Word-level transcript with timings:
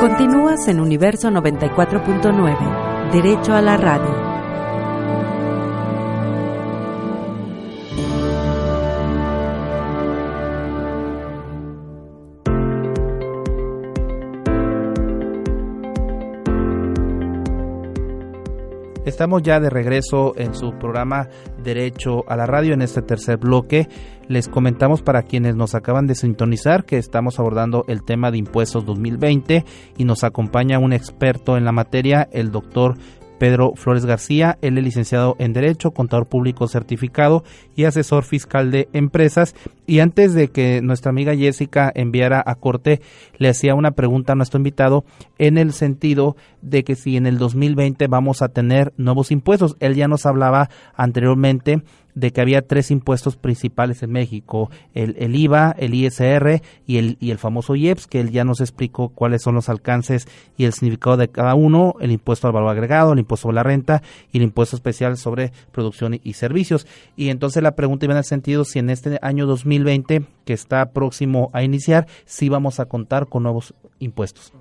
Continúas 0.00 0.68
en 0.68 0.80
Universo 0.80 1.30
94.9, 1.30 3.12
Derecho 3.12 3.54
a 3.54 3.62
la 3.62 3.76
Radio. 3.76 4.25
Estamos 19.16 19.42
ya 19.42 19.60
de 19.60 19.70
regreso 19.70 20.34
en 20.36 20.54
su 20.54 20.72
programa 20.72 21.30
Derecho 21.64 22.22
a 22.28 22.36
la 22.36 22.44
Radio 22.44 22.74
en 22.74 22.82
este 22.82 23.00
tercer 23.00 23.38
bloque. 23.38 23.88
Les 24.28 24.46
comentamos 24.46 25.00
para 25.00 25.22
quienes 25.22 25.56
nos 25.56 25.74
acaban 25.74 26.06
de 26.06 26.14
sintonizar 26.14 26.84
que 26.84 26.98
estamos 26.98 27.38
abordando 27.38 27.86
el 27.88 28.04
tema 28.04 28.30
de 28.30 28.36
impuestos 28.36 28.84
2020 28.84 29.64
y 29.96 30.04
nos 30.04 30.22
acompaña 30.22 30.78
un 30.78 30.92
experto 30.92 31.56
en 31.56 31.64
la 31.64 31.72
materia, 31.72 32.28
el 32.30 32.50
doctor 32.50 32.98
Pedro 33.38 33.72
Flores 33.76 34.06
García, 34.06 34.58
él 34.62 34.78
es 34.78 34.84
licenciado 34.84 35.36
en 35.38 35.52
Derecho, 35.52 35.90
contador 35.90 36.26
público 36.26 36.68
certificado 36.68 37.44
y 37.74 37.84
asesor 37.84 38.24
fiscal 38.24 38.70
de 38.70 38.88
empresas. 38.92 39.54
Y 39.86 40.00
antes 40.00 40.34
de 40.34 40.48
que 40.48 40.80
nuestra 40.82 41.10
amiga 41.10 41.36
Jessica 41.36 41.92
enviara 41.94 42.42
a 42.44 42.54
corte, 42.54 43.00
le 43.38 43.48
hacía 43.48 43.74
una 43.74 43.92
pregunta 43.92 44.32
a 44.32 44.36
nuestro 44.36 44.58
invitado 44.58 45.04
en 45.38 45.58
el 45.58 45.72
sentido 45.72 46.36
de 46.62 46.84
que 46.84 46.96
si 46.96 47.16
en 47.16 47.26
el 47.26 47.38
2020 47.38 48.06
vamos 48.08 48.42
a 48.42 48.48
tener 48.48 48.92
nuevos 48.96 49.30
impuestos. 49.30 49.76
Él 49.80 49.94
ya 49.94 50.08
nos 50.08 50.26
hablaba 50.26 50.70
anteriormente 50.94 51.82
de 52.16 52.32
que 52.32 52.40
había 52.40 52.66
tres 52.66 52.90
impuestos 52.90 53.36
principales 53.36 54.02
en 54.02 54.10
México, 54.10 54.70
el, 54.94 55.36
IVA, 55.36 55.76
el 55.78 55.94
ISR 55.94 56.62
y 56.86 56.96
el, 56.96 57.18
y 57.20 57.30
el 57.30 57.38
famoso 57.38 57.76
IEPS, 57.76 58.06
que 58.06 58.20
él 58.20 58.30
ya 58.30 58.42
nos 58.42 58.60
explicó 58.60 59.10
cuáles 59.10 59.42
son 59.42 59.54
los 59.54 59.68
alcances 59.68 60.26
y 60.56 60.64
el 60.64 60.72
significado 60.72 61.18
de 61.18 61.28
cada 61.28 61.54
uno, 61.54 61.94
el 62.00 62.10
impuesto 62.10 62.46
al 62.46 62.54
valor 62.54 62.70
agregado, 62.70 63.12
el 63.12 63.18
impuesto 63.18 63.42
sobre 63.42 63.56
la 63.56 63.62
renta 63.62 64.02
y 64.32 64.38
el 64.38 64.44
impuesto 64.44 64.76
especial 64.76 65.18
sobre 65.18 65.52
producción 65.72 66.14
y, 66.14 66.20
y 66.24 66.32
servicios. 66.32 66.86
Y 67.16 67.28
entonces 67.28 67.62
la 67.62 67.76
pregunta 67.76 68.06
iba 68.06 68.14
en 68.14 68.18
el 68.18 68.24
sentido 68.24 68.64
si 68.64 68.78
en 68.78 68.88
este 68.88 69.18
año 69.20 69.44
2020, 69.44 70.24
que 70.46 70.52
está 70.54 70.92
próximo 70.92 71.50
a 71.52 71.62
iniciar, 71.62 72.06
si 72.24 72.48
vamos 72.48 72.80
a 72.80 72.86
contar 72.86 73.26
con 73.26 73.42
nuevos 73.42 73.74
impuestos. 73.98 74.54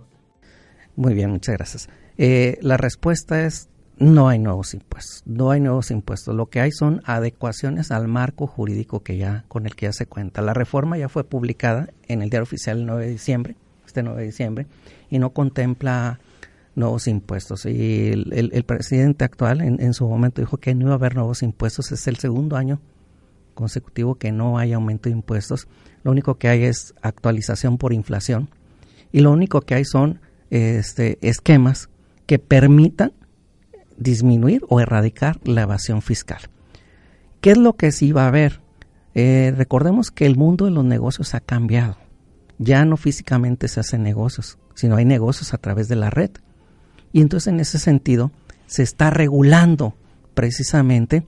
Muy 0.97 1.13
bien, 1.13 1.31
muchas 1.31 1.55
gracias. 1.55 1.89
Eh, 2.17 2.57
la 2.61 2.75
respuesta 2.75 3.45
es 3.45 3.69
no 3.97 4.27
hay 4.27 4.39
nuevos 4.39 4.73
impuestos, 4.73 5.23
no 5.25 5.51
hay 5.51 5.61
nuevos 5.61 5.91
impuestos. 5.91 6.35
Lo 6.35 6.47
que 6.47 6.59
hay 6.59 6.71
son 6.71 7.01
adecuaciones 7.05 7.91
al 7.91 8.07
marco 8.07 8.47
jurídico 8.47 9.01
que 9.01 9.17
ya 9.17 9.45
con 9.47 9.65
el 9.65 9.75
que 9.75 9.85
ya 9.85 9.93
se 9.93 10.05
cuenta. 10.05 10.41
La 10.41 10.53
reforma 10.53 10.97
ya 10.97 11.09
fue 11.09 11.23
publicada 11.23 11.89
en 12.07 12.21
el 12.21 12.29
diario 12.29 12.43
oficial 12.43 12.79
el 12.79 12.85
9 12.85 13.05
de 13.05 13.11
diciembre, 13.11 13.55
este 13.85 14.03
9 14.03 14.19
de 14.19 14.25
diciembre, 14.25 14.67
y 15.09 15.19
no 15.19 15.31
contempla 15.31 16.19
nuevos 16.75 17.07
impuestos. 17.07 17.65
Y 17.65 18.09
el, 18.11 18.63
presidente 18.65 19.23
actual 19.23 19.61
en, 19.61 19.81
en, 19.81 19.93
su 19.93 20.07
momento 20.07 20.41
dijo 20.41 20.57
que 20.57 20.75
no 20.75 20.85
iba 20.85 20.91
a 20.91 20.95
haber 20.95 21.15
nuevos 21.15 21.41
impuestos. 21.41 21.91
Es 21.91 22.07
el 22.07 22.17
segundo 22.17 22.57
año 22.57 22.81
consecutivo 23.53 24.15
que 24.15 24.31
no 24.31 24.57
hay 24.57 24.73
aumento 24.73 25.09
de 25.09 25.15
impuestos. 25.15 25.67
Lo 26.03 26.11
único 26.11 26.35
que 26.35 26.49
hay 26.49 26.65
es 26.65 26.93
actualización 27.01 27.77
por 27.77 27.93
inflación. 27.93 28.49
Y 29.13 29.21
lo 29.21 29.31
único 29.31 29.61
que 29.61 29.75
hay 29.75 29.85
son 29.85 30.19
este, 30.49 31.17
esquemas 31.21 31.89
que 32.25 32.39
permitan 32.39 33.13
disminuir 33.97 34.63
o 34.69 34.79
erradicar 34.79 35.39
la 35.43 35.63
evasión 35.63 36.01
fiscal. 36.01 36.39
¿Qué 37.41 37.51
es 37.51 37.57
lo 37.57 37.73
que 37.73 37.91
sí 37.91 38.11
va 38.11 38.25
a 38.25 38.29
haber? 38.29 38.61
Eh, 39.13 39.53
recordemos 39.55 40.11
que 40.11 40.25
el 40.25 40.35
mundo 40.35 40.65
de 40.65 40.71
los 40.71 40.83
negocios 40.83 41.35
ha 41.35 41.39
cambiado. 41.39 41.97
Ya 42.57 42.85
no 42.85 42.97
físicamente 42.97 43.67
se 43.67 43.79
hacen 43.79 44.03
negocios, 44.03 44.57
sino 44.73 44.95
hay 44.95 45.05
negocios 45.05 45.53
a 45.53 45.57
través 45.57 45.87
de 45.87 45.95
la 45.95 46.09
red. 46.09 46.31
Y 47.11 47.21
entonces 47.21 47.47
en 47.53 47.59
ese 47.59 47.79
sentido 47.79 48.31
se 48.67 48.83
está 48.83 49.09
regulando 49.09 49.95
precisamente 50.33 51.25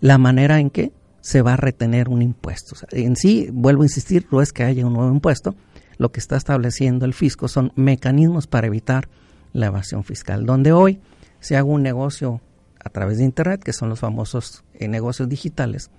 la 0.00 0.18
manera 0.18 0.58
en 0.58 0.70
que 0.70 0.92
se 1.20 1.42
va 1.42 1.54
a 1.54 1.56
retener 1.56 2.08
un 2.08 2.22
impuesto. 2.22 2.74
en 2.90 3.16
sí, 3.16 3.48
vuelvo 3.52 3.82
a 3.82 3.86
insistir, 3.86 4.26
no 4.32 4.42
es 4.42 4.52
que 4.52 4.64
haya 4.64 4.84
un 4.84 4.94
nuevo 4.94 5.12
impuesto, 5.12 5.54
lo 5.98 6.10
que 6.10 6.18
está 6.18 6.36
estableciendo 6.36 7.04
el 7.04 7.14
fisco 7.14 7.46
son 7.46 7.72
mecanismos 7.76 8.48
para 8.48 8.66
evitar 8.66 9.08
la 9.52 9.66
evasión 9.66 10.02
fiscal, 10.02 10.44
donde 10.44 10.72
hoy 10.72 11.00
se 11.42 11.56
haga 11.56 11.64
un 11.64 11.82
negocio 11.82 12.40
a 12.82 12.88
través 12.88 13.18
de 13.18 13.24
Internet, 13.24 13.62
que 13.62 13.72
son 13.72 13.88
los 13.88 14.00
famosos 14.00 14.64
eh, 14.74 14.88
negocios 14.88 15.28
digitales, 15.28 15.90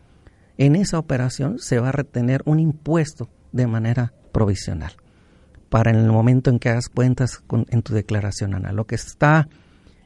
en 0.57 0.75
esa 0.75 0.97
operación 0.97 1.59
se 1.59 1.79
va 1.79 1.89
a 1.89 1.91
retener 1.91 2.41
un 2.45 2.59
impuesto 2.59 3.29
de 3.51 3.67
manera 3.67 4.13
provisional 4.31 4.93
para 5.69 5.91
en 5.91 5.97
el 5.97 6.11
momento 6.11 6.49
en 6.49 6.59
que 6.59 6.69
hagas 6.69 6.87
cuentas 6.87 7.43
en 7.51 7.81
tu 7.81 7.93
declaración 7.93 8.53
anual. 8.53 8.75
Lo 8.75 8.85
que 8.85 8.95
está 8.95 9.49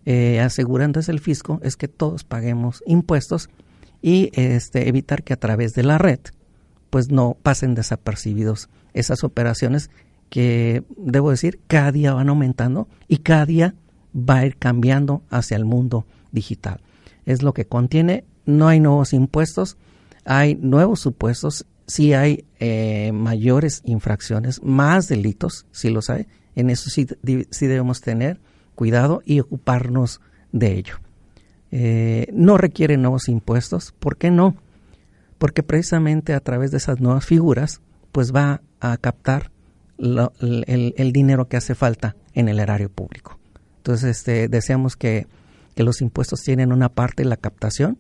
eh, 0.06 0.40
asegurando 0.40 1.00
es 1.00 1.10
el 1.10 1.20
fisco 1.20 1.60
es 1.62 1.76
que 1.76 1.88
todos 1.88 2.24
paguemos 2.24 2.82
impuestos 2.86 3.50
y 4.02 4.32
este, 4.34 4.88
evitar 4.88 5.24
que 5.24 5.34
a 5.34 5.40
través 5.40 5.74
de 5.74 5.84
la 5.84 5.98
red 5.98 6.20
pues 6.90 7.12
no 7.12 7.38
pasen 7.44 7.76
desapercibidos 7.76 8.70
esas 8.94 9.24
operaciones 9.24 9.90
que, 10.30 10.84
debo 10.98 11.32
decir, 11.32 11.60
cada 11.68 11.92
día 11.92 12.14
van 12.14 12.30
aumentando 12.30 12.88
y 13.08 13.18
cada 13.18 13.46
día 13.46 13.76
va 14.18 14.38
a 14.38 14.46
ir 14.46 14.58
cambiando 14.58 15.22
hacia 15.30 15.58
el 15.58 15.66
mundo 15.66 16.06
digital. 16.32 16.82
Es 17.26 17.44
lo 17.44 17.54
que 17.54 17.66
contiene, 17.66 18.24
no 18.46 18.68
hay 18.68 18.80
nuevos 18.80 19.14
impuestos, 19.14 19.78
hay 20.26 20.56
nuevos 20.56 21.00
supuestos, 21.00 21.66
sí 21.86 22.14
hay 22.14 22.46
eh, 22.60 23.12
mayores 23.14 23.82
infracciones, 23.86 24.62
más 24.64 25.08
delitos, 25.08 25.66
si 25.72 25.90
los 25.90 26.10
hay, 26.10 26.28
en 26.56 26.70
eso 26.70 26.90
sí, 26.90 27.08
sí 27.50 27.68
debemos 27.68 28.02
tener 28.02 28.40
cuidado 28.76 29.22
y 29.26 29.40
ocuparnos 29.40 30.22
de 30.52 30.76
ello. 30.76 30.96
Eh, 31.72 32.28
no 32.34 32.58
requiere 32.58 32.98
nuevos 32.98 33.28
impuestos, 33.28 33.94
¿por 34.00 34.18
qué 34.18 34.32
no? 34.32 34.56
Porque 35.38 35.64
precisamente 35.64 36.34
a 36.34 36.40
través 36.40 36.72
de 36.72 36.78
esas 36.78 37.00
nuevas 37.00 37.26
figuras, 37.26 37.82
pues 38.12 38.34
va 38.34 38.62
a 38.80 38.98
captar 38.98 39.52
el, 39.98 41.12
dinero 41.14 41.48
que 41.48 41.58
hace 41.58 41.76
falta 41.76 42.16
en 42.34 42.50
el 42.50 42.60
erario 42.60 42.90
público. 42.90 43.40
Entonces, 43.88 44.18
este, 44.18 44.50
deseamos 44.50 44.98
que, 44.98 45.28
los 45.78 46.02
impuestos 46.02 46.42
tienen 46.42 46.74
una 46.74 46.90
parte, 46.90 47.24
la 47.24 47.38
captación 47.38 48.00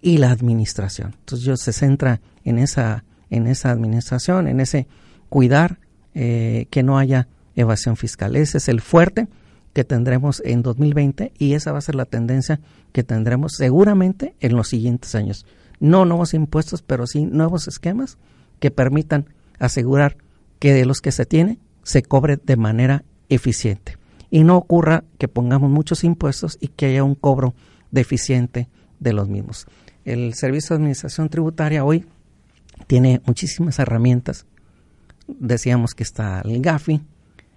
y 0.00 0.16
la 0.16 0.30
administración. 0.30 1.16
Entonces, 1.18 1.44
yo 1.44 1.56
se 1.58 1.74
centra 1.74 2.22
en 2.44 2.58
esa, 2.58 3.04
en 3.28 3.46
esa 3.46 3.72
administración, 3.72 4.48
en 4.48 4.60
ese 4.60 4.86
cuidar 5.28 5.80
eh, 6.14 6.66
que 6.70 6.82
no 6.82 6.96
haya 6.96 7.28
evasión 7.56 7.96
fiscal. 7.96 8.36
Ese 8.36 8.56
es 8.56 8.68
el 8.68 8.80
fuerte 8.80 9.28
que 9.74 9.84
tendremos 9.84 10.40
en 10.46 10.62
2020 10.62 11.32
y 11.36 11.52
esa 11.52 11.72
va 11.72 11.78
a 11.78 11.82
ser 11.82 11.96
la 11.96 12.06
tendencia 12.06 12.60
que 12.92 13.02
tendremos 13.02 13.52
seguramente 13.54 14.34
en 14.40 14.56
los 14.56 14.68
siguientes 14.68 15.14
años. 15.14 15.44
No 15.78 16.06
nuevos 16.06 16.32
impuestos, 16.32 16.80
pero 16.80 17.06
sí 17.06 17.26
nuevos 17.26 17.68
esquemas 17.68 18.16
que 18.60 18.70
permitan 18.70 19.26
asegurar 19.58 20.16
que 20.58 20.72
de 20.72 20.86
los 20.86 21.02
que 21.02 21.12
se 21.12 21.26
tiene 21.26 21.58
se 21.82 22.02
cobre 22.02 22.38
de 22.38 22.56
manera 22.56 23.04
eficiente 23.28 23.98
y 24.36 24.44
no 24.44 24.58
ocurra 24.58 25.02
que 25.16 25.28
pongamos 25.28 25.70
muchos 25.70 26.04
impuestos 26.04 26.58
y 26.60 26.68
que 26.68 26.84
haya 26.84 27.04
un 27.04 27.14
cobro 27.14 27.54
deficiente 27.90 28.68
de 29.00 29.14
los 29.14 29.30
mismos. 29.30 29.66
El 30.04 30.34
Servicio 30.34 30.74
de 30.76 30.82
Administración 30.82 31.30
Tributaria 31.30 31.86
hoy 31.86 32.04
tiene 32.86 33.22
muchísimas 33.24 33.78
herramientas. 33.78 34.44
Decíamos 35.26 35.94
que 35.94 36.02
está 36.02 36.42
el 36.42 36.60
GAFI 36.60 37.00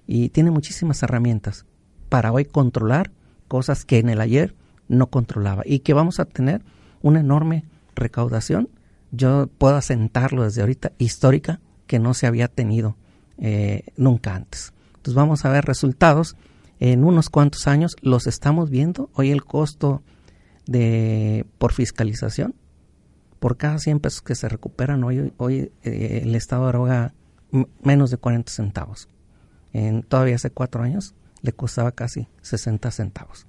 y 0.08 0.30
tiene 0.30 0.52
muchísimas 0.52 1.04
herramientas 1.04 1.66
para 2.08 2.32
hoy 2.32 2.46
controlar 2.46 3.12
cosas 3.50 3.84
que 3.84 4.00
en 4.00 4.08
el 4.08 4.22
ayer 4.22 4.56
no 4.88 5.08
controlaba 5.08 5.64
y 5.66 5.80
que 5.80 5.94
vamos 5.94 6.22
a 6.22 6.26
tener 6.26 6.62
una 7.02 7.20
enorme 7.20 7.66
recaudación. 7.94 8.70
Yo 9.12 9.50
puedo 9.58 9.76
asentarlo 9.76 10.46
desde 10.46 10.62
ahorita 10.62 10.94
histórica 10.98 11.60
que 11.88 12.00
no 12.00 12.14
se 12.14 12.26
había 12.26 12.48
tenido 12.48 12.96
eh, 13.38 13.84
nunca 13.98 14.34
antes. 14.34 14.72
Entonces 14.92 15.16
vamos 15.16 15.44
a 15.44 15.50
ver 15.50 15.66
resultados 15.66 16.38
en 16.80 17.04
unos 17.04 17.30
cuantos 17.30 17.68
años, 17.68 17.96
los 18.02 18.28
estamos 18.28 18.70
viendo. 18.70 19.10
Hoy 19.14 19.32
el 19.32 19.44
costo 19.44 20.02
de 20.66 21.46
por 21.58 21.74
fiscalización, 21.74 22.56
por 23.40 23.58
cada 23.58 23.80
100 23.80 24.00
pesos 24.00 24.22
que 24.22 24.36
se 24.36 24.48
recuperan, 24.48 25.04
hoy, 25.04 25.34
hoy 25.38 25.72
eh, 25.84 26.22
el 26.24 26.36
Estado 26.36 26.70
eroga 26.70 27.14
menos 27.84 28.12
de 28.12 28.18
40 28.18 28.52
centavos. 28.52 29.10
En, 29.74 30.04
todavía 30.04 30.36
hace 30.36 30.52
cuatro 30.52 30.84
años 30.84 31.16
le 31.42 31.54
costaba 31.54 31.92
casi 31.92 32.28
60 32.42 32.92
centavos. 32.92 33.46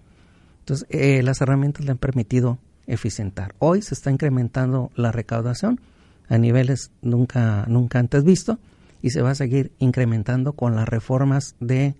Entonces, 0.60 0.86
eh, 0.90 1.22
las 1.22 1.40
herramientas 1.40 1.84
le 1.84 1.92
han 1.92 1.98
permitido 1.98 2.58
eficientar. 2.86 3.54
Hoy 3.58 3.82
se 3.82 3.94
está 3.94 4.10
incrementando 4.10 4.90
la 4.94 5.12
recaudación 5.12 5.80
a 6.28 6.38
niveles 6.38 6.90
nunca, 7.02 7.64
nunca 7.68 7.98
antes 7.98 8.24
visto 8.24 8.58
y 9.02 9.10
se 9.10 9.22
va 9.22 9.30
a 9.30 9.34
seguir 9.34 9.72
incrementando 9.78 10.52
con 10.52 10.74
las 10.74 10.88
reformas 10.88 11.56
de, 11.60 11.94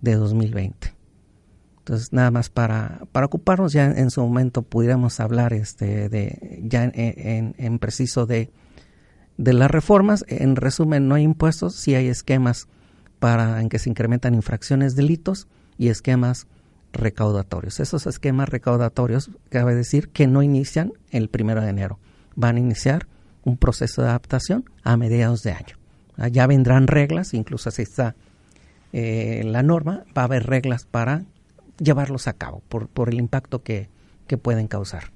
de 0.00 0.14
2020. 0.14 0.94
Entonces, 1.78 2.12
nada 2.12 2.30
más 2.30 2.50
para, 2.50 3.02
para 3.12 3.26
ocuparnos 3.26 3.72
ya 3.72 3.86
en, 3.86 4.10
su 4.10 4.20
momento 4.20 4.62
pudiéramos 4.62 5.18
hablar 5.18 5.52
este, 5.52 6.08
de, 6.08 6.60
ya 6.62 6.84
en, 6.84 7.54
en, 7.56 7.78
preciso 7.78 8.26
de, 8.26 8.50
de 9.38 9.52
las 9.54 9.70
reformas, 9.70 10.24
en 10.28 10.56
resumen, 10.56 11.08
no 11.08 11.14
hay 11.14 11.24
impuestos, 11.24 11.74
sí 11.74 11.94
hay 11.94 12.08
esquemas 12.08 12.68
para 13.18 13.60
en 13.60 13.68
que 13.68 13.78
se 13.78 13.90
incrementan 13.90 14.34
infracciones, 14.34 14.94
delitos 14.94 15.48
y 15.78 15.88
esquemas 15.88 16.46
recaudatorios. 16.92 17.80
Esos 17.80 18.06
esquemas 18.06 18.48
recaudatorios, 18.48 19.30
cabe 19.48 19.74
decir 19.74 20.10
que 20.10 20.26
no 20.26 20.42
inician 20.42 20.92
el 21.10 21.28
primero 21.28 21.60
de 21.60 21.70
enero, 21.70 21.98
van 22.36 22.56
a 22.56 22.60
iniciar 22.60 23.06
un 23.42 23.56
proceso 23.56 24.02
de 24.02 24.08
adaptación 24.08 24.64
a 24.82 24.96
mediados 24.96 25.42
de 25.42 25.52
año. 25.52 25.76
Ah, 26.16 26.28
ya 26.28 26.46
vendrán 26.46 26.86
reglas, 26.86 27.32
incluso 27.32 27.68
así 27.70 27.82
está 27.82 28.16
eh, 28.92 29.42
la 29.44 29.62
norma, 29.62 30.04
va 30.16 30.22
a 30.22 30.24
haber 30.26 30.46
reglas 30.46 30.84
para 30.84 31.24
llevarlos 31.78 32.28
a 32.28 32.34
cabo 32.34 32.62
por, 32.68 32.88
por 32.88 33.08
el 33.08 33.18
impacto 33.18 33.62
que, 33.62 33.88
que 34.26 34.36
pueden 34.36 34.68
causar. 34.68 35.10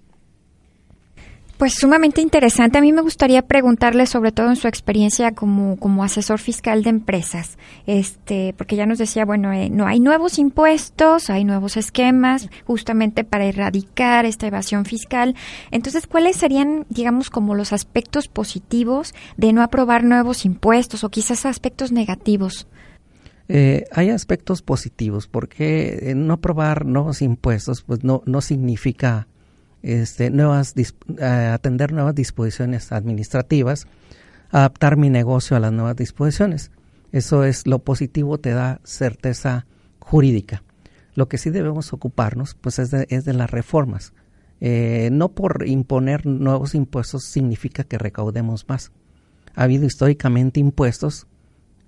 Pues 1.58 1.74
sumamente 1.74 2.20
interesante. 2.20 2.78
A 2.78 2.80
mí 2.80 2.92
me 2.92 3.00
gustaría 3.00 3.40
preguntarle, 3.42 4.06
sobre 4.06 4.32
todo 4.32 4.48
en 4.48 4.56
su 4.56 4.66
experiencia 4.66 5.32
como, 5.32 5.76
como 5.76 6.02
asesor 6.02 6.40
fiscal 6.40 6.82
de 6.82 6.90
empresas, 6.90 7.58
este, 7.86 8.54
porque 8.58 8.74
ya 8.74 8.86
nos 8.86 8.98
decía, 8.98 9.24
bueno, 9.24 9.52
eh, 9.52 9.70
no 9.70 9.86
hay 9.86 10.00
nuevos 10.00 10.40
impuestos, 10.40 11.30
hay 11.30 11.44
nuevos 11.44 11.76
esquemas, 11.76 12.50
justamente 12.66 13.22
para 13.22 13.44
erradicar 13.44 14.26
esta 14.26 14.48
evasión 14.48 14.84
fiscal. 14.84 15.36
Entonces, 15.70 16.08
¿cuáles 16.08 16.36
serían, 16.36 16.86
digamos, 16.88 17.30
como 17.30 17.54
los 17.54 17.72
aspectos 17.72 18.26
positivos 18.26 19.14
de 19.36 19.52
no 19.52 19.62
aprobar 19.62 20.02
nuevos 20.02 20.44
impuestos 20.44 21.04
o 21.04 21.08
quizás 21.08 21.46
aspectos 21.46 21.92
negativos? 21.92 22.66
Eh, 23.48 23.84
hay 23.92 24.10
aspectos 24.10 24.62
positivos 24.62 25.28
porque 25.28 26.10
eh, 26.10 26.14
no 26.14 26.34
aprobar 26.34 26.86
nuevos 26.86 27.20
impuestos, 27.20 27.82
pues 27.82 28.02
no, 28.02 28.22
no 28.24 28.40
significa 28.40 29.28
este, 29.82 30.30
nuevas, 30.30 30.74
eh, 30.76 31.24
atender 31.24 31.92
nuevas 31.92 32.14
disposiciones 32.14 32.90
administrativas, 32.90 33.86
adaptar 34.50 34.96
mi 34.96 35.10
negocio 35.10 35.56
a 35.56 35.60
las 35.60 35.72
nuevas 35.72 35.96
disposiciones. 35.96 36.70
Eso 37.12 37.44
es 37.44 37.66
lo 37.66 37.80
positivo, 37.80 38.38
te 38.38 38.50
da 38.50 38.80
certeza 38.82 39.66
jurídica. 39.98 40.62
Lo 41.14 41.28
que 41.28 41.38
sí 41.38 41.50
debemos 41.50 41.92
ocuparnos 41.92 42.54
pues 42.54 42.78
es 42.78 42.90
de, 42.90 43.06
es 43.10 43.24
de 43.24 43.34
las 43.34 43.50
reformas. 43.50 44.14
Eh, 44.60 45.10
no 45.12 45.28
por 45.32 45.68
imponer 45.68 46.24
nuevos 46.24 46.74
impuestos 46.74 47.24
significa 47.24 47.84
que 47.84 47.98
recaudemos 47.98 48.66
más. 48.68 48.90
Ha 49.54 49.64
habido 49.64 49.84
históricamente 49.84 50.60
impuestos 50.60 51.26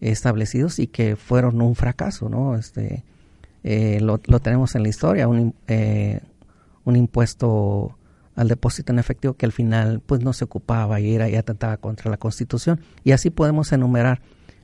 establecidos 0.01 0.79
y 0.79 0.87
que 0.87 1.17
fueron 1.17 1.61
un 1.61 1.75
fracaso, 1.75 2.29
¿no? 2.29 2.57
Este, 2.57 3.05
eh, 3.65 4.01
lo, 4.01 4.21
lo, 4.27 4.41
tenemos 4.41 4.75
en 4.75 4.83
la 4.83 4.89
historia, 4.89 5.29
un, 5.29 5.55
eh, 5.67 6.21
un 6.85 6.97
impuesto 6.97 7.97
al 8.37 8.49
depósito 8.49 8.93
en 8.93 8.99
efectivo 8.99 9.35
que 9.35 9.47
al 9.47 9.53
final 9.53 10.01
pues 10.01 10.23
no 10.23 10.33
se 10.33 10.45
ocupaba 10.45 11.01
y 11.01 11.15
era 11.15 11.29
y 11.29 11.37
atentaba 11.37 11.79
contra 11.79 12.11
la 12.11 12.19
Constitución 12.19 12.81
y 13.03 13.13
así 13.13 13.31
podemos 13.31 13.73
enumerar 13.73 14.21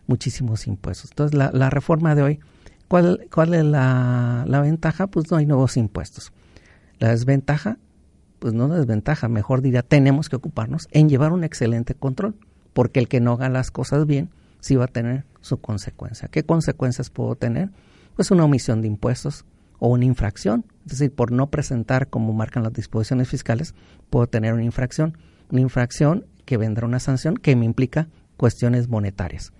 muchísimos 0.06 0.66
impuestos. 0.66 1.10
Entonces 1.10 1.36
la, 1.36 1.50
la 1.52 1.70
reforma 1.70 2.14
de 2.14 2.22
hoy, 2.22 2.40
¿cuál, 2.86 3.26
cuál 3.32 3.54
es 3.54 3.64
la, 3.64 4.44
la, 4.46 4.60
ventaja? 4.60 5.06
Pues 5.06 5.30
no 5.30 5.38
hay 5.38 5.46
nuevos 5.46 5.76
impuestos. 5.76 6.32
La 6.98 7.08
desventaja, 7.08 7.78
pues 8.38 8.52
no 8.52 8.68
desventaja, 8.68 9.28
mejor 9.28 9.62
diría, 9.62 9.82
tenemos 9.82 10.28
que 10.28 10.36
ocuparnos 10.36 10.88
en 10.92 11.08
llevar 11.08 11.32
un 11.32 11.42
excelente 11.42 11.94
control, 11.94 12.36
porque 12.74 13.00
el 13.00 13.08
que 13.08 13.20
no 13.20 13.32
haga 13.32 13.48
las 13.48 13.70
cosas 13.70 14.06
bien 14.06 14.28
sí 14.62 14.76
va 14.76 14.86
a 14.86 14.88
tener 14.88 15.26
su 15.42 15.60
consecuencia. 15.60 16.28
¿Qué 16.28 16.44
consecuencias 16.44 17.10
puedo 17.10 17.36
tener? 17.36 17.68
Pues 18.16 18.30
una 18.30 18.44
omisión 18.44 18.80
de 18.80 18.88
impuestos, 18.88 19.44
o 19.84 19.88
una 19.88 20.04
infracción. 20.04 20.64
Es 20.86 20.92
decir, 20.92 21.12
por 21.12 21.32
no 21.32 21.50
presentar 21.50 22.06
como 22.08 22.32
marcan 22.32 22.62
las 22.62 22.72
disposiciones 22.72 23.28
fiscales, 23.28 23.74
puedo 24.10 24.28
tener 24.28 24.54
una 24.54 24.62
infracción. 24.62 25.18
Una 25.50 25.60
infracción 25.60 26.24
que 26.44 26.56
vendrá 26.56 26.86
una 26.86 27.00
sanción 27.00 27.36
que 27.36 27.56
me 27.56 27.64
implica 27.64 28.06
cuestiones 28.36 28.88
monetarias. 28.88 29.52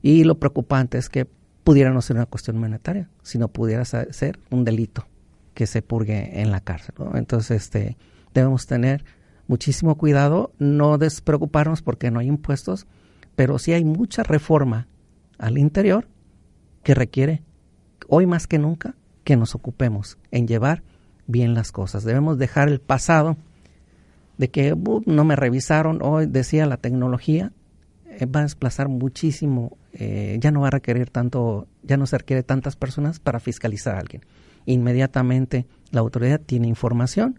Y 0.00 0.22
lo 0.22 0.38
preocupante 0.38 0.96
es 0.96 1.08
que 1.08 1.26
pudiera 1.64 1.90
no 1.90 2.02
ser 2.02 2.14
una 2.14 2.26
cuestión 2.26 2.56
monetaria, 2.56 3.10
sino 3.24 3.48
pudiera 3.48 3.84
ser 3.84 4.38
un 4.48 4.64
delito 4.64 5.08
que 5.54 5.66
se 5.66 5.82
purgue 5.82 6.40
en 6.40 6.52
la 6.52 6.60
cárcel. 6.60 6.94
Entonces, 7.14 7.62
este, 7.62 7.96
debemos 8.32 8.68
tener 8.68 9.04
muchísimo 9.48 9.98
cuidado, 9.98 10.52
no 10.60 10.98
despreocuparnos 10.98 11.82
porque 11.82 12.12
no 12.12 12.20
hay 12.20 12.28
impuestos, 12.28 12.86
pero 13.38 13.60
sí 13.60 13.72
hay 13.72 13.84
mucha 13.84 14.24
reforma 14.24 14.88
al 15.38 15.58
interior 15.58 16.08
que 16.82 16.92
requiere, 16.92 17.44
hoy 18.08 18.26
más 18.26 18.48
que 18.48 18.58
nunca, 18.58 18.96
que 19.22 19.36
nos 19.36 19.54
ocupemos 19.54 20.18
en 20.32 20.48
llevar 20.48 20.82
bien 21.28 21.54
las 21.54 21.70
cosas. 21.70 22.02
Debemos 22.02 22.36
dejar 22.36 22.68
el 22.68 22.80
pasado 22.80 23.36
de 24.38 24.50
que 24.50 24.74
no 25.06 25.22
me 25.24 25.36
revisaron, 25.36 26.00
hoy 26.02 26.26
decía 26.26 26.66
la 26.66 26.78
tecnología 26.78 27.52
eh, 28.06 28.26
va 28.26 28.40
a 28.40 28.42
desplazar 28.42 28.88
muchísimo, 28.88 29.78
eh, 29.92 30.36
ya 30.40 30.50
no 30.50 30.62
va 30.62 30.66
a 30.66 30.72
requerir 30.72 31.08
tanto, 31.08 31.68
ya 31.84 31.96
no 31.96 32.08
se 32.08 32.18
requiere 32.18 32.42
tantas 32.42 32.74
personas 32.74 33.20
para 33.20 33.38
fiscalizar 33.38 33.94
a 33.94 34.00
alguien. 34.00 34.22
Inmediatamente 34.66 35.64
la 35.92 36.00
autoridad 36.00 36.40
tiene 36.40 36.66
información, 36.66 37.38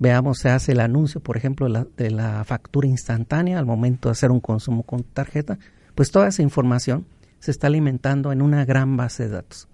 veamos, 0.00 0.38
se 0.38 0.48
hace 0.48 0.72
el 0.72 0.80
anuncio, 0.80 1.20
por 1.20 1.36
ejemplo, 1.36 1.66
de 1.66 1.72
la, 1.72 1.86
de 1.96 2.10
la 2.10 2.42
factura 2.44 2.88
instantánea 2.88 3.60
al 3.60 3.66
momento 3.66 4.08
de 4.08 4.12
hacer 4.12 4.32
un 4.32 4.40
consumo 4.40 4.82
con 4.82 5.04
tarjeta, 5.04 5.58
pues 5.94 6.10
toda 6.10 6.26
esa 6.26 6.42
información 6.42 7.06
se 7.38 7.52
está 7.52 7.68
alimentando 7.68 8.32
en 8.32 8.42
una 8.42 8.64
gran 8.64 8.96
base 8.96 9.24
de 9.24 9.36
datos 9.36 9.68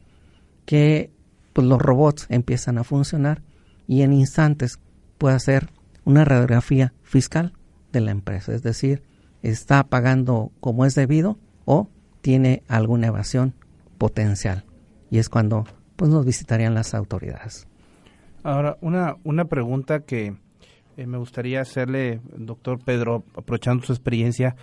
que 0.66 1.10
pues 1.52 1.66
los 1.66 1.80
robots 1.80 2.26
empiezan 2.28 2.76
a 2.76 2.84
funcionar 2.84 3.40
y 3.86 4.02
en 4.02 4.12
instantes 4.12 4.78
puede 5.16 5.36
hacer 5.36 5.70
una 6.04 6.24
radiografía 6.24 6.92
fiscal 7.02 7.54
de 7.92 8.00
la 8.00 8.10
empresa, 8.10 8.52
es 8.52 8.62
decir, 8.62 9.02
está 9.42 9.84
pagando 9.84 10.52
como 10.60 10.84
es 10.84 10.94
debido 10.94 11.38
o 11.64 11.88
tiene 12.20 12.62
alguna 12.68 13.06
evasión 13.06 13.54
potencial. 13.96 14.64
Y 15.10 15.18
es 15.18 15.28
cuando 15.28 15.64
pues 15.94 16.10
nos 16.10 16.26
visitarían 16.26 16.74
las 16.74 16.94
autoridades. 16.94 17.66
Ahora, 18.46 18.78
una, 18.80 19.16
una 19.24 19.46
pregunta 19.46 20.00
que 20.00 20.36
eh, 20.96 21.06
me 21.06 21.18
gustaría 21.18 21.60
hacerle, 21.60 22.20
doctor 22.36 22.78
Pedro, 22.78 23.24
aprovechando 23.34 23.84
su 23.84 23.92
experiencia, 23.92 24.56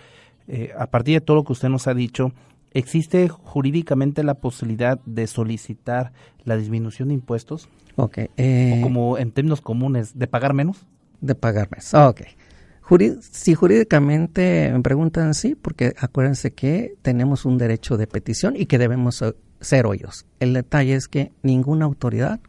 eh, 0.48 0.72
a 0.78 0.86
partir 0.86 1.14
de 1.14 1.20
todo 1.20 1.36
lo 1.36 1.44
que 1.44 1.52
usted 1.52 1.68
nos 1.68 1.86
ha 1.86 1.94
dicho, 1.94 2.32
¿Existe 2.74 3.28
jurídicamente 3.28 4.24
la 4.24 4.34
posibilidad 4.34 4.98
de 5.06 5.28
solicitar 5.28 6.12
la 6.42 6.56
disminución 6.56 7.08
de 7.08 7.14
impuestos? 7.14 7.68
Ok. 7.94 8.18
Eh, 8.36 8.74
o 8.76 8.82
como 8.82 9.16
en 9.16 9.30
términos 9.30 9.60
comunes, 9.60 10.18
¿de 10.18 10.26
pagar 10.26 10.54
menos? 10.54 10.84
De 11.20 11.36
pagar 11.36 11.68
menos. 11.70 11.94
Ok. 11.94 12.22
si 13.20 13.54
jurídicamente 13.54 14.72
me 14.72 14.80
preguntan 14.80 15.34
sí, 15.34 15.54
porque 15.54 15.94
acuérdense 16.00 16.52
que 16.52 16.96
tenemos 17.02 17.44
un 17.44 17.58
derecho 17.58 17.96
de 17.96 18.08
petición 18.08 18.56
y 18.56 18.66
que 18.66 18.78
debemos 18.78 19.22
ser 19.60 19.86
oídos. 19.86 20.26
El 20.40 20.52
detalle 20.52 20.96
es 20.96 21.06
que 21.06 21.30
ninguna 21.44 21.84
autoridad 21.84 22.40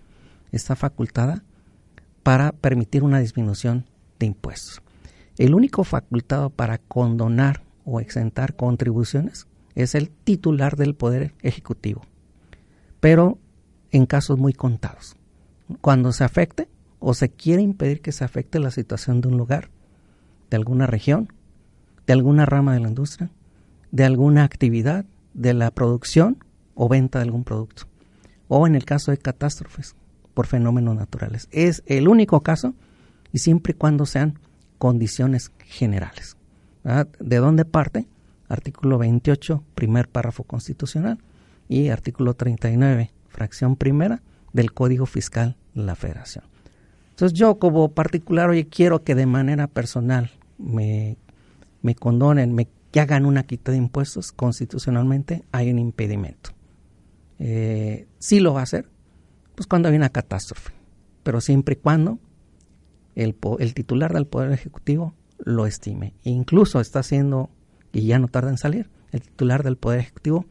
está 0.57 0.75
facultada 0.75 1.43
para 2.23 2.51
permitir 2.51 3.03
una 3.03 3.19
disminución 3.19 3.85
de 4.19 4.25
impuestos. 4.27 4.81
El 5.37 5.53
único 5.53 5.83
facultado 5.83 6.49
para 6.49 6.77
condonar 6.77 7.63
o 7.83 7.99
exentar 7.99 8.55
contribuciones 8.55 9.47
es 9.75 9.95
el 9.95 10.09
titular 10.09 10.77
del 10.77 10.95
Poder 10.95 11.33
Ejecutivo, 11.41 12.01
pero 12.99 13.37
en 13.91 14.05
casos 14.05 14.39
muy 14.39 14.53
contados. 14.53 15.15
Cuando 15.81 16.11
se 16.13 16.23
afecte 16.23 16.69
o 16.99 17.13
se 17.13 17.29
quiere 17.29 17.61
impedir 17.61 18.01
que 18.01 18.11
se 18.11 18.23
afecte 18.23 18.59
la 18.59 18.71
situación 18.71 19.21
de 19.21 19.27
un 19.27 19.37
lugar, 19.37 19.69
de 20.49 20.57
alguna 20.57 20.87
región, 20.87 21.31
de 22.07 22.13
alguna 22.13 22.45
rama 22.45 22.73
de 22.73 22.79
la 22.79 22.87
industria, 22.87 23.29
de 23.91 24.05
alguna 24.05 24.43
actividad, 24.43 25.05
de 25.33 25.53
la 25.53 25.71
producción 25.71 26.43
o 26.75 26.87
venta 26.87 27.19
de 27.19 27.25
algún 27.25 27.43
producto, 27.43 27.83
o 28.47 28.67
en 28.67 28.75
el 28.75 28.85
caso 28.85 29.11
de 29.11 29.17
catástrofes 29.17 29.95
por 30.35 30.45
fenómenos 30.45 30.95
naturales. 30.95 31.47
Es 31.51 31.81
el 31.87 32.07
único 32.07 32.41
caso 32.43 32.75
y 33.31 33.39
siempre 33.39 33.71
y 33.71 33.75
cuando 33.75 34.05
sean 34.05 34.37
condiciones 34.77 35.51
generales. 35.65 36.37
¿De 37.19 37.37
dónde 37.37 37.65
parte? 37.65 38.07
artículo 38.47 38.97
28, 38.97 39.63
primer 39.73 40.07
párrafo 40.07 40.43
constitucional, 40.43 41.17
y 41.67 41.89
artículo 41.89 42.35
39, 42.35 43.11
fracción 43.27 43.75
primera 43.75 44.21
del 44.53 44.71
Código 44.71 45.05
Fiscal 45.05 45.57
de 45.73 45.83
la 45.83 45.95
Federación. 45.95 46.45
Entonces 47.09 47.37
yo 47.37 47.57
como 47.57 47.89
particular, 47.91 48.49
oye, 48.49 48.67
quiero 48.67 49.03
que 49.03 49.15
de 49.15 49.25
manera 49.25 49.67
personal 49.67 50.31
me, 50.57 51.17
me 51.81 51.95
condonen, 51.95 52.53
me 52.53 52.67
que 52.91 53.01
hagan 53.01 53.25
una 53.25 53.43
quita 53.43 53.71
de 53.71 53.77
impuestos, 53.77 54.31
constitucionalmente 54.31 55.43
hay 55.51 55.69
un 55.69 55.79
impedimento. 55.79 56.51
Eh, 57.39 58.07
sí 58.19 58.39
lo 58.39 58.53
va 58.53 58.61
a 58.61 58.63
hacer, 58.63 58.87
pues 59.55 59.67
cuando 59.67 59.89
hay 59.89 59.95
una 59.95 60.09
catástrofe, 60.09 60.71
pero 61.23 61.41
siempre 61.41 61.73
y 61.73 61.77
cuando 61.77 62.19
el, 63.15 63.35
titular 63.73 64.13
del 64.13 64.27
Poder 64.27 64.51
Ejecutivo 64.51 65.15
lo 65.39 65.65
estime. 65.65 66.13
E 66.23 66.29
incluso 66.29 66.79
está 66.79 66.99
haciendo 66.99 67.49
y 67.93 68.05
ya 68.07 68.19
no 68.19 68.27
tarda 68.27 68.49
en 68.49 68.57
salir, 68.57 68.89
el 69.11 69.21
titular 69.21 69.63
del 69.63 69.77
Poder 69.77 70.01
Ejecutivo, 70.01 70.45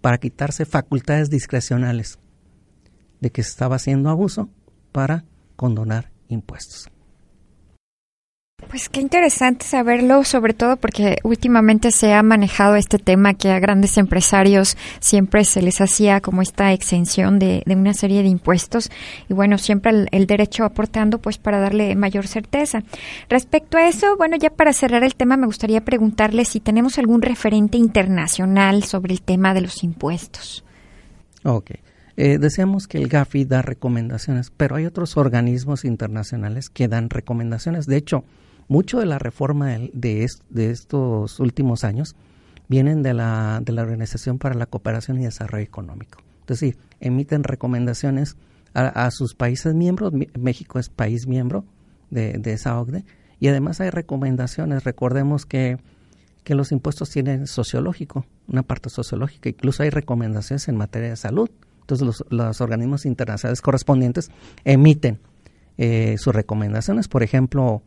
para 0.00 0.18
quitarse 0.18 0.66
facultades 0.66 1.30
discrecionales 1.30 2.18
de 3.20 3.30
que 3.30 3.42
se 3.42 3.50
estaba 3.50 3.76
haciendo 3.76 4.10
abuso 4.10 4.50
para 4.92 5.24
condonar 5.56 6.10
impuestos. 6.28 6.90
Pues 8.70 8.88
qué 8.88 9.00
interesante 9.00 9.66
saberlo, 9.66 10.22
sobre 10.22 10.54
todo 10.54 10.76
porque 10.76 11.16
últimamente 11.24 11.90
se 11.90 12.12
ha 12.12 12.22
manejado 12.22 12.76
este 12.76 12.98
tema 12.98 13.34
que 13.34 13.50
a 13.50 13.58
grandes 13.58 13.98
empresarios 13.98 14.76
siempre 15.00 15.44
se 15.44 15.60
les 15.60 15.80
hacía 15.80 16.20
como 16.20 16.40
esta 16.40 16.72
exención 16.72 17.40
de, 17.40 17.64
una 17.66 17.94
serie 17.94 18.22
de 18.22 18.28
impuestos 18.28 18.88
y 19.28 19.34
bueno, 19.34 19.58
siempre 19.58 20.06
el, 20.12 20.26
derecho 20.28 20.62
aportando 20.62 21.18
pues 21.18 21.36
para 21.36 21.58
darle 21.58 21.96
mayor 21.96 22.28
certeza. 22.28 22.84
Respecto 23.28 23.76
a 23.76 23.88
eso, 23.88 24.16
bueno, 24.16 24.36
ya 24.36 24.50
para 24.50 24.72
cerrar 24.72 25.02
el 25.02 25.16
tema 25.16 25.36
me 25.36 25.46
gustaría 25.46 25.84
preguntarle 25.84 26.44
si 26.44 26.60
tenemos 26.60 26.96
algún 26.96 27.22
referente 27.22 27.76
internacional 27.76 28.84
sobre 28.84 29.14
el 29.14 29.22
tema 29.22 29.52
de 29.52 29.62
los 29.62 29.82
impuestos. 29.82 30.64
Ok. 31.42 31.72
Eh, 32.16 32.38
deseamos 32.38 32.86
que 32.86 32.98
el 32.98 33.08
GAFI 33.08 33.46
da 33.46 33.62
recomendaciones, 33.62 34.52
pero 34.56 34.76
hay 34.76 34.86
otros 34.86 35.16
organismos 35.16 35.84
internacionales 35.84 36.70
que 36.70 36.86
dan 36.86 37.10
recomendaciones. 37.10 37.86
De 37.86 37.96
hecho, 37.96 38.24
mucho 38.70 39.00
de 39.00 39.06
la 39.06 39.18
reforma 39.18 39.76
de, 39.92 40.26
estos 40.56 41.40
últimos 41.40 41.82
años 41.82 42.14
vienen 42.68 43.02
de 43.02 43.14
la, 43.14 43.60
de 43.64 43.72
la 43.72 43.82
Organización 43.82 44.38
para 44.38 44.54
la 44.54 44.66
Cooperación 44.66 45.20
y 45.20 45.24
Desarrollo 45.24 45.64
Económico. 45.64 46.22
Entonces, 46.42 46.74
sí, 46.74 46.80
emiten 47.00 47.42
recomendaciones 47.42 48.36
a, 48.72 49.10
sus 49.10 49.34
países 49.34 49.74
miembros. 49.74 50.12
México 50.38 50.78
es 50.78 50.88
país 50.88 51.26
miembro 51.26 51.64
de, 52.10 52.40
esa 52.44 52.80
OCDE. 52.80 53.04
Y 53.40 53.48
además 53.48 53.80
hay 53.80 53.90
recomendaciones. 53.90 54.84
Recordemos 54.84 55.46
que, 55.46 55.78
que 56.44 56.54
los 56.54 56.70
impuestos 56.70 57.10
tienen 57.10 57.48
sociológico, 57.48 58.24
una 58.46 58.62
parte 58.62 58.88
sociológica. 58.88 59.48
Incluso 59.48 59.82
hay 59.82 59.90
recomendaciones 59.90 60.68
en 60.68 60.76
materia 60.76 61.08
de 61.08 61.16
salud. 61.16 61.50
Entonces, 61.80 62.06
los, 62.06 62.24
los 62.30 62.60
organismos 62.60 63.04
internacionales 63.04 63.62
correspondientes 63.62 64.30
emiten 64.64 65.18
eh, 65.76 66.14
sus 66.18 66.32
recomendaciones. 66.32 67.08
Por 67.08 67.24
ejemplo, 67.24 67.82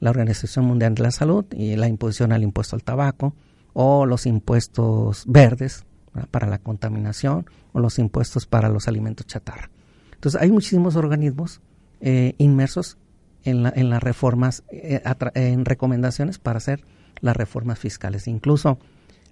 la 0.00 0.10
Organización 0.10 0.64
Mundial 0.64 0.94
de 0.94 1.02
la 1.02 1.10
Salud 1.10 1.44
y 1.52 1.76
la 1.76 1.88
imposición 1.88 2.32
al 2.32 2.42
impuesto 2.42 2.74
al 2.74 2.82
tabaco 2.82 3.34
o 3.72 4.06
los 4.06 4.26
impuestos 4.26 5.24
verdes 5.26 5.84
para 6.30 6.48
la 6.48 6.58
contaminación 6.58 7.46
o 7.72 7.80
los 7.80 7.98
impuestos 7.98 8.46
para 8.46 8.68
los 8.68 8.88
alimentos 8.88 9.26
chatarra. 9.26 9.70
Entonces 10.14 10.40
hay 10.40 10.50
muchísimos 10.50 10.96
organismos 10.96 11.60
eh, 12.00 12.34
inmersos 12.38 12.98
en, 13.44 13.62
la, 13.62 13.72
en, 13.74 13.90
las 13.90 14.02
reformas, 14.02 14.64
eh, 14.70 15.02
en 15.34 15.64
recomendaciones 15.64 16.38
para 16.38 16.58
hacer 16.58 16.84
las 17.20 17.36
reformas 17.36 17.78
fiscales. 17.78 18.26
Incluso 18.26 18.78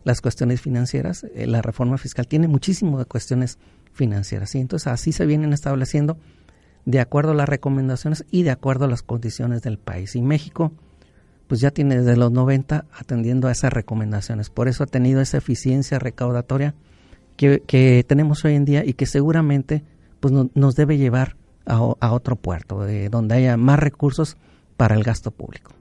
las 0.04 0.20
cuestiones 0.20 0.60
financieras, 0.60 1.24
eh, 1.34 1.46
la 1.46 1.62
reforma 1.62 1.98
fiscal 1.98 2.26
tiene 2.26 2.48
muchísimas 2.48 3.06
cuestiones 3.06 3.58
financieras. 3.92 4.50
¿sí? 4.50 4.58
Entonces 4.58 4.86
así 4.86 5.12
se 5.12 5.26
vienen 5.26 5.52
estableciendo 5.52 6.18
de 6.88 7.00
acuerdo 7.00 7.32
a 7.32 7.34
las 7.34 7.50
recomendaciones 7.50 8.24
y 8.30 8.44
de 8.44 8.50
acuerdo 8.50 8.86
a 8.86 8.88
las 8.88 9.02
condiciones 9.02 9.60
del 9.60 9.76
país. 9.76 10.16
Y 10.16 10.22
México, 10.22 10.72
pues 11.46 11.60
ya 11.60 11.70
tiene 11.70 11.98
desde 11.98 12.16
los 12.16 12.32
90 12.32 12.86
atendiendo 12.90 13.46
a 13.46 13.52
esas 13.52 13.74
recomendaciones. 13.74 14.48
Por 14.48 14.68
eso 14.68 14.84
ha 14.84 14.86
tenido 14.86 15.20
esa 15.20 15.36
eficiencia 15.36 15.98
recaudatoria 15.98 16.74
que, 17.36 18.04
tenemos 18.08 18.42
hoy 18.46 18.54
en 18.54 18.64
día 18.64 18.86
y 18.86 18.94
que 18.94 19.04
seguramente 19.04 19.84
pues 20.18 20.32
nos 20.32 20.76
debe 20.76 20.96
llevar 20.96 21.36
a, 21.66 21.74
a 22.00 22.12
otro 22.12 22.36
puerto, 22.36 22.82
de 22.82 23.10
donde 23.10 23.34
haya 23.34 23.58
más 23.58 23.78
recursos 23.78 24.38
para 24.78 24.94
el 24.94 25.04
gasto 25.04 25.30
público. 25.30 25.72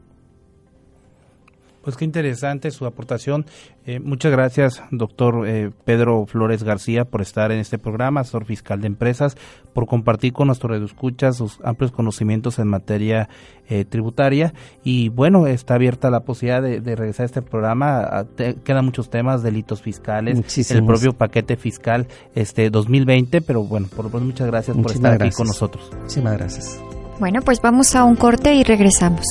Pues 1.88 1.96
qué 1.96 2.04
interesante 2.04 2.70
su 2.72 2.86
aportación. 2.86 3.46
Eh, 3.86 4.02
muchas 4.02 4.30
gracias, 4.34 4.84
doctor 4.92 5.48
eh, 5.48 5.72
Pedro 5.86 6.26
Flores 6.26 6.64
García, 6.64 7.06
por 7.06 7.22
estar 7.22 7.50
en 7.54 7.60
este 7.60 7.78
programa, 7.78 8.20
asesor 8.20 8.44
fiscal 8.44 8.82
de 8.82 8.88
empresas, 8.88 9.38
por 9.72 9.88
compartir 9.88 10.34
con 10.34 10.48
nuestros 10.48 10.70
redescuchas 10.70 11.38
sus 11.38 11.62
amplios 11.64 11.94
conocimientos 11.94 12.60
en 12.60 12.68
materia 12.68 13.30
eh, 13.70 13.86
tributaria. 13.86 14.54
Y 14.84 15.08
bueno, 15.08 15.48
está 15.48 15.76
abierta 15.76 16.10
la 16.10 16.26
posibilidad 16.26 16.62
de, 16.62 16.82
regresar 16.98 17.24
a 17.24 17.28
este 17.28 17.42
programa. 17.42 18.26
quedan 18.66 18.84
muchos 18.84 19.10
temas, 19.10 19.42
delitos 19.42 19.82
fiscales, 19.82 20.70
el 20.70 20.84
propio 20.84 21.14
paquete 21.14 21.56
fiscal 21.56 22.06
este 22.36 22.70
2020, 22.70 23.40
pero 23.40 23.64
bueno, 23.64 23.88
por 23.96 24.04
lo 24.04 24.12
menos 24.12 24.26
muchas 24.26 24.48
gracias 24.48 24.76
por 24.76 24.92
estar 24.92 25.24
aquí 25.24 25.34
con 25.34 25.48
nosotros. 25.48 25.90
Muchísimas 26.02 26.34
gracias. 26.34 26.82
Bueno, 27.18 27.40
pues 27.44 27.62
vamos 27.62 27.96
a 27.96 28.04
un 28.04 28.18
corte 28.18 28.56
y 28.56 28.66
regresamos. 28.66 29.24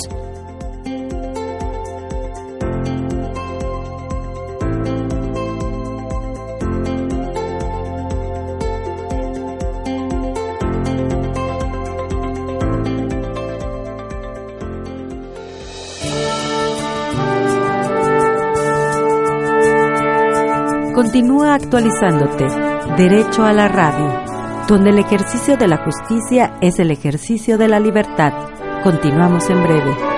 Continúa 21.06 21.54
actualizándote. 21.54 22.46
Derecho 22.96 23.44
a 23.44 23.52
la 23.52 23.68
radio, 23.68 24.24
donde 24.66 24.90
el 24.90 24.98
ejercicio 24.98 25.56
de 25.56 25.68
la 25.68 25.76
justicia 25.76 26.58
es 26.60 26.80
el 26.80 26.90
ejercicio 26.90 27.56
de 27.56 27.68
la 27.68 27.78
libertad. 27.78 28.32
Continuamos 28.82 29.48
en 29.48 29.62
breve. 29.62 30.15